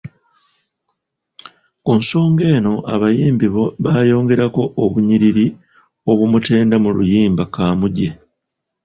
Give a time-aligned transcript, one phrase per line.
[1.83, 3.47] Ku nsonga eno abayimbi
[3.83, 4.45] baayongera
[4.83, 5.45] obunnyiriri
[6.11, 8.07] obumutenda mu luyimba Kaamuje.